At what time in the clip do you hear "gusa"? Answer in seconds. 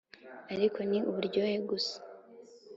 1.69-1.95